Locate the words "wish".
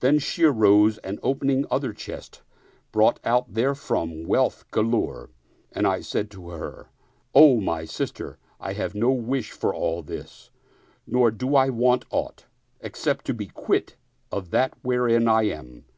9.10-9.50